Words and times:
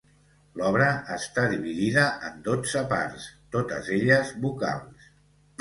L'obra 0.59 0.85
està 1.15 1.43
dividida 1.51 2.05
en 2.29 2.41
dotze 2.49 2.83
parts, 2.95 3.29
totes 3.57 3.93
elles 3.99 4.33
vocals. 4.47 5.07